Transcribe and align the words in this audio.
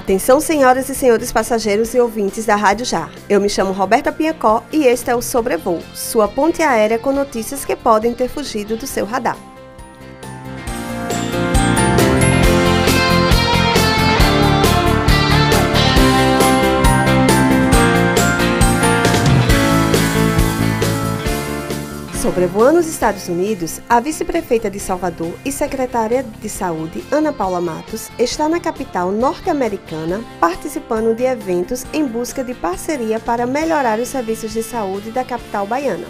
Atenção, 0.00 0.40
senhoras 0.40 0.88
e 0.88 0.94
senhores 0.94 1.30
passageiros 1.30 1.92
e 1.92 2.00
ouvintes 2.00 2.46
da 2.46 2.56
Rádio 2.56 2.86
Já. 2.86 3.10
Eu 3.28 3.38
me 3.38 3.50
chamo 3.50 3.70
Roberta 3.70 4.10
Pinhacó 4.10 4.64
e 4.72 4.86
este 4.86 5.10
é 5.10 5.14
o 5.14 5.20
Sobrevoo, 5.20 5.78
sua 5.94 6.26
ponte 6.26 6.62
aérea 6.62 6.98
com 6.98 7.12
notícias 7.12 7.66
que 7.66 7.76
podem 7.76 8.14
ter 8.14 8.26
fugido 8.26 8.78
do 8.78 8.86
seu 8.86 9.04
radar. 9.04 9.36
Sobrevoando 22.20 22.78
os 22.78 22.86
Estados 22.86 23.28
Unidos, 23.28 23.80
a 23.88 23.98
vice-prefeita 23.98 24.70
de 24.70 24.78
Salvador 24.78 25.32
e 25.42 25.50
secretária 25.50 26.22
de 26.22 26.50
Saúde, 26.50 27.02
Ana 27.10 27.32
Paula 27.32 27.62
Matos, 27.62 28.10
está 28.18 28.46
na 28.46 28.60
capital 28.60 29.10
norte-americana 29.10 30.22
participando 30.38 31.16
de 31.16 31.24
eventos 31.24 31.86
em 31.94 32.06
busca 32.06 32.44
de 32.44 32.52
parceria 32.52 33.18
para 33.18 33.46
melhorar 33.46 33.98
os 33.98 34.08
serviços 34.08 34.52
de 34.52 34.62
saúde 34.62 35.10
da 35.10 35.24
capital 35.24 35.66
baiana. 35.66 36.08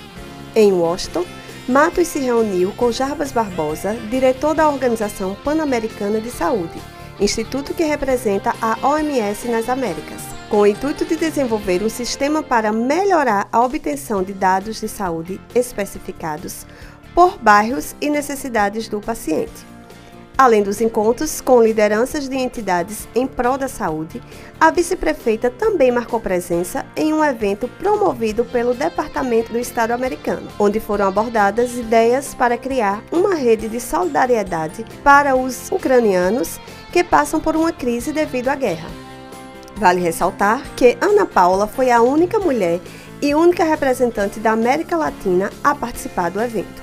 Em 0.57 0.73
Washington, 0.73 1.25
Matos 1.69 2.09
se 2.09 2.19
reuniu 2.19 2.73
com 2.73 2.91
Jarbas 2.91 3.31
Barbosa, 3.31 3.95
diretor 4.11 4.53
da 4.53 4.69
Organização 4.69 5.37
Pan-Americana 5.45 6.21
de 6.21 6.33
Saúde, 6.33 6.83
instituto 7.21 7.73
que 7.73 7.85
representa 7.85 8.53
a 8.61 8.77
OMS 8.85 9.47
nas 9.47 9.69
Américas 9.69 10.40
com 10.51 10.63
o 10.63 10.67
intuito 10.67 11.05
de 11.05 11.15
desenvolver 11.15 11.81
um 11.81 11.89
sistema 11.89 12.43
para 12.43 12.73
melhorar 12.73 13.49
a 13.53 13.61
obtenção 13.61 14.21
de 14.21 14.33
dados 14.33 14.81
de 14.81 14.89
saúde 14.89 15.41
especificados 15.55 16.67
por 17.15 17.39
bairros 17.39 17.95
e 18.01 18.11
necessidades 18.11 18.89
do 18.89 19.01
paciente. 19.01 19.71
Além 20.37 20.63
dos 20.63 20.81
encontros 20.81 21.41
com 21.41 21.63
lideranças 21.63 22.29
de 22.29 22.35
entidades 22.35 23.07
em 23.15 23.27
prol 23.27 23.57
da 23.57 23.69
saúde, 23.69 24.21
a 24.59 24.71
vice-prefeita 24.73 25.51
também 25.51 25.93
marcou 25.93 26.19
presença 26.19 26.85
em 26.97 27.13
um 27.13 27.23
evento 27.23 27.69
promovido 27.69 28.45
pelo 28.45 28.75
Departamento 28.75 29.53
do 29.53 29.59
Estado 29.59 29.93
americano, 29.93 30.49
onde 30.59 30.81
foram 30.81 31.07
abordadas 31.07 31.77
ideias 31.77 32.35
para 32.35 32.59
criar 32.59 33.05
uma 33.13 33.35
rede 33.35 33.69
de 33.69 33.79
solidariedade 33.79 34.85
para 35.05 35.37
os 35.37 35.71
ucranianos 35.71 36.59
que 36.91 37.05
passam 37.05 37.39
por 37.39 37.55
uma 37.55 37.71
crise 37.71 38.13
devido 38.13 38.49
à 38.49 38.57
guerra. 38.57 39.10
Vale 39.81 39.99
ressaltar 39.99 40.63
que 40.77 40.99
Ana 41.01 41.25
Paula 41.25 41.67
foi 41.67 41.91
a 41.91 42.03
única 42.03 42.39
mulher 42.39 42.79
e 43.23 43.35
única 43.35 43.65
representante 43.65 44.39
da 44.39 44.51
América 44.51 44.95
Latina 44.95 45.51
a 45.65 45.75
participar 45.75 46.31
do 46.31 46.39
evento. 46.39 46.83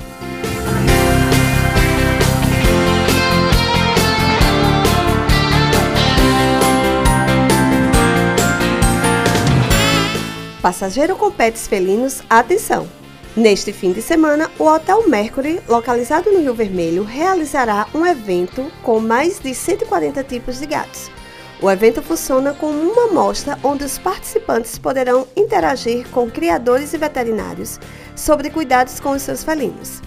Passageiro 10.60 11.16
com 11.16 11.30
pets 11.30 11.68
felinos, 11.68 12.24
atenção! 12.28 12.90
Neste 13.36 13.72
fim 13.72 13.92
de 13.92 14.02
semana, 14.02 14.50
o 14.58 14.64
Hotel 14.64 15.08
Mercury, 15.08 15.62
localizado 15.68 16.32
no 16.32 16.40
Rio 16.40 16.56
Vermelho, 16.56 17.04
realizará 17.04 17.86
um 17.94 18.04
evento 18.04 18.66
com 18.82 19.00
mais 19.00 19.40
de 19.40 19.54
140 19.54 20.24
tipos 20.24 20.60
de 20.60 20.66
gatos. 20.66 21.12
O 21.60 21.72
evento 21.72 22.04
funciona 22.04 22.54
como 22.54 22.80
uma 22.80 23.08
mostra 23.08 23.58
onde 23.64 23.84
os 23.84 23.98
participantes 23.98 24.78
poderão 24.78 25.28
interagir 25.36 26.08
com 26.10 26.30
criadores 26.30 26.94
e 26.94 26.98
veterinários 27.00 27.80
sobre 28.16 28.52
cuidados 28.52 29.00
com 29.00 29.12
os 29.12 29.24
seus 29.24 29.44
felinos. 29.44 30.00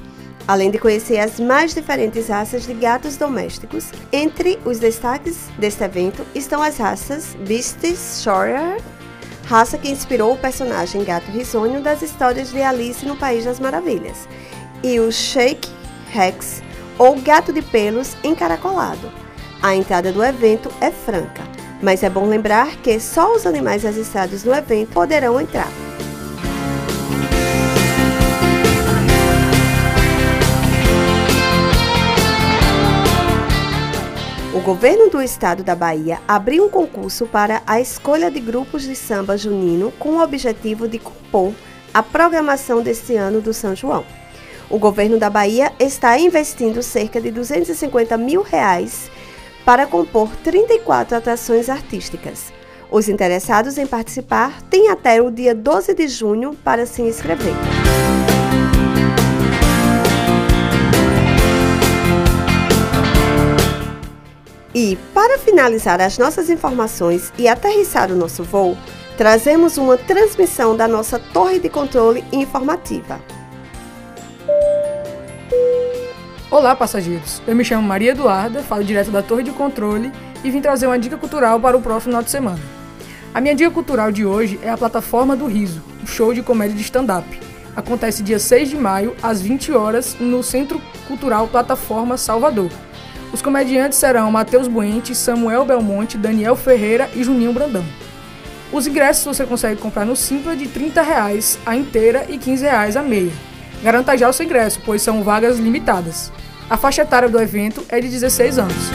Além 0.46 0.70
de 0.70 0.78
conhecer 0.78 1.18
as 1.18 1.40
mais 1.40 1.74
diferentes 1.74 2.28
raças 2.28 2.64
de 2.64 2.74
gatos 2.74 3.16
domésticos, 3.16 3.86
entre 4.12 4.60
os 4.64 4.78
destaques 4.78 5.48
deste 5.58 5.82
evento 5.82 6.24
estão 6.36 6.62
as 6.62 6.78
raças 6.78 7.34
Beasties 7.46 8.20
Shorter, 8.22 8.80
raça 9.46 9.76
que 9.76 9.90
inspirou 9.90 10.34
o 10.34 10.38
personagem 10.38 11.02
gato 11.02 11.30
risonho 11.32 11.82
das 11.82 12.00
histórias 12.00 12.52
de 12.52 12.62
Alice 12.62 13.04
no 13.04 13.16
País 13.16 13.44
das 13.44 13.58
Maravilhas, 13.58 14.28
e 14.84 15.00
o 15.00 15.10
Shake 15.10 15.68
Rex, 16.10 16.62
ou 16.96 17.20
gato 17.20 17.52
de 17.52 17.60
pelos 17.60 18.16
encaracolado 18.22 19.10
a 19.62 19.74
entrada 19.74 20.10
do 20.10 20.24
evento 20.24 20.70
é 20.80 20.90
franca, 20.90 21.42
mas 21.82 22.02
é 22.02 22.08
bom 22.08 22.26
lembrar 22.26 22.76
que 22.76 22.98
só 22.98 23.34
os 23.34 23.46
animais 23.46 23.82
registrados 23.82 24.42
no 24.44 24.54
evento 24.54 24.92
poderão 24.92 25.40
entrar. 25.40 25.68
O 34.54 34.60
governo 34.62 35.08
do 35.08 35.22
estado 35.22 35.62
da 35.62 35.74
Bahia 35.74 36.20
abriu 36.26 36.66
um 36.66 36.68
concurso 36.68 37.26
para 37.26 37.62
a 37.66 37.80
escolha 37.80 38.30
de 38.30 38.40
grupos 38.40 38.82
de 38.82 38.96
samba 38.96 39.36
junino 39.36 39.92
com 39.92 40.10
o 40.10 40.22
objetivo 40.22 40.88
de 40.88 40.98
compor 40.98 41.52
a 41.92 42.02
programação 42.02 42.82
deste 42.82 43.16
ano 43.16 43.40
do 43.40 43.52
São 43.52 43.74
João. 43.74 44.04
O 44.68 44.78
governo 44.78 45.18
da 45.18 45.28
Bahia 45.28 45.72
está 45.78 46.18
investindo 46.18 46.82
cerca 46.82 47.20
de 47.20 47.30
250 47.30 48.16
mil 48.16 48.42
reais 48.42 49.10
para 49.70 49.86
compor 49.86 50.28
34 50.42 51.16
atrações 51.16 51.68
artísticas. 51.68 52.52
Os 52.90 53.08
interessados 53.08 53.78
em 53.78 53.86
participar 53.86 54.60
têm 54.62 54.88
até 54.88 55.22
o 55.22 55.30
dia 55.30 55.54
12 55.54 55.94
de 55.94 56.08
junho 56.08 56.56
para 56.56 56.84
se 56.86 57.02
inscrever. 57.02 57.54
E, 64.74 64.98
para 65.14 65.38
finalizar 65.38 66.00
as 66.00 66.18
nossas 66.18 66.50
informações 66.50 67.32
e 67.38 67.46
aterrissar 67.46 68.10
o 68.10 68.16
nosso 68.16 68.42
voo, 68.42 68.76
trazemos 69.16 69.78
uma 69.78 69.96
transmissão 69.96 70.76
da 70.76 70.88
nossa 70.88 71.16
torre 71.16 71.60
de 71.60 71.68
controle 71.68 72.24
informativa. 72.32 73.20
Olá, 76.50 76.74
passageiros! 76.74 77.40
Eu 77.46 77.54
me 77.54 77.64
chamo 77.64 77.86
Maria 77.86 78.10
Eduarda, 78.10 78.60
falo 78.60 78.82
direto 78.82 79.12
da 79.12 79.22
Torre 79.22 79.44
de 79.44 79.52
Controle 79.52 80.10
e 80.42 80.50
vim 80.50 80.60
trazer 80.60 80.84
uma 80.88 80.98
dica 80.98 81.16
cultural 81.16 81.60
para 81.60 81.76
o 81.76 81.80
próximo 81.80 82.10
final 82.10 82.24
de 82.24 82.30
semana. 82.30 82.58
A 83.32 83.40
minha 83.40 83.54
dica 83.54 83.70
cultural 83.70 84.10
de 84.10 84.26
hoje 84.26 84.58
é 84.60 84.68
a 84.68 84.76
Plataforma 84.76 85.36
do 85.36 85.46
Riso, 85.46 85.80
um 86.02 86.06
show 86.08 86.34
de 86.34 86.42
comédia 86.42 86.74
de 86.74 86.82
stand-up. 86.82 87.24
Acontece 87.76 88.24
dia 88.24 88.40
6 88.40 88.68
de 88.68 88.76
maio, 88.76 89.14
às 89.22 89.40
20 89.40 89.70
horas, 89.70 90.16
no 90.18 90.42
Centro 90.42 90.82
Cultural 91.06 91.46
Plataforma 91.46 92.16
Salvador. 92.16 92.72
Os 93.32 93.40
comediantes 93.40 94.00
serão 94.00 94.28
Matheus 94.32 94.66
Buente, 94.66 95.14
Samuel 95.14 95.64
Belmonte, 95.64 96.18
Daniel 96.18 96.56
Ferreira 96.56 97.08
e 97.14 97.22
Juninho 97.22 97.52
Brandão. 97.52 97.84
Os 98.72 98.88
ingressos 98.88 99.36
você 99.36 99.46
consegue 99.46 99.80
comprar 99.80 100.04
no 100.04 100.16
Simpla 100.16 100.56
de 100.56 100.66
30 100.66 101.00
reais 101.00 101.60
a 101.64 101.76
inteira 101.76 102.26
e 102.28 102.36
15 102.38 102.64
reais 102.64 102.96
a 102.96 103.02
meia. 103.04 103.49
Garanta 103.82 104.16
já 104.16 104.28
o 104.28 104.32
seu 104.32 104.44
ingresso, 104.44 104.80
pois 104.84 105.00
são 105.00 105.22
vagas 105.22 105.58
limitadas. 105.58 106.30
A 106.68 106.76
faixa 106.76 107.02
etária 107.02 107.28
do 107.28 107.40
evento 107.40 107.84
é 107.88 107.98
de 107.98 108.08
16 108.08 108.58
anos. 108.58 108.90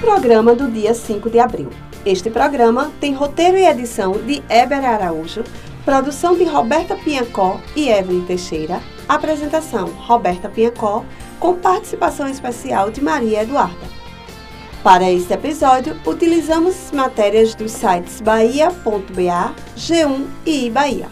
Programa 0.00 0.54
do 0.54 0.70
dia 0.70 0.92
5 0.92 1.30
de 1.30 1.38
abril. 1.38 1.70
Este 2.04 2.28
programa 2.28 2.92
tem 3.00 3.14
roteiro 3.14 3.56
e 3.56 3.64
edição 3.64 4.12
de 4.12 4.42
Eber 4.48 4.84
Araújo, 4.84 5.42
produção 5.84 6.36
de 6.36 6.44
Roberta 6.44 6.94
Pinhacó 6.96 7.58
e 7.74 7.88
Evelyn 7.88 8.26
Teixeira, 8.26 8.80
apresentação 9.08 9.86
Roberta 9.86 10.48
Pinhacó, 10.48 11.04
com 11.40 11.54
participação 11.54 12.28
especial 12.28 12.90
de 12.90 13.02
Maria 13.02 13.42
Eduarda. 13.42 14.01
Para 14.82 15.08
este 15.08 15.32
episódio, 15.32 15.96
utilizamos 16.04 16.90
matérias 16.92 17.54
dos 17.54 17.70
sites 17.70 18.20
bahia.ba, 18.20 19.54
G1 19.76 20.26
e 20.44 20.68
Bahia. 20.70 21.08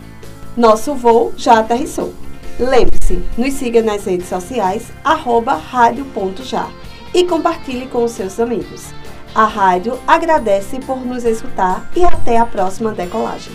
Nosso 0.56 0.92
voo 0.92 1.32
já 1.36 1.60
aterrissou. 1.60 2.12
Lembre-se, 2.58 3.22
nos 3.38 3.54
siga 3.54 3.80
nas 3.80 4.04
redes 4.04 4.28
sociais, 4.28 4.90
arroba 5.04 5.54
rádio.já 5.54 6.68
e 7.14 7.24
compartilhe 7.24 7.86
com 7.86 8.02
os 8.02 8.10
seus 8.10 8.40
amigos. 8.40 8.86
A 9.36 9.44
rádio 9.44 9.96
agradece 10.04 10.80
por 10.80 11.06
nos 11.06 11.24
escutar 11.24 11.88
e 11.94 12.04
até 12.04 12.38
a 12.38 12.46
próxima 12.46 12.90
decolagem. 12.90 13.52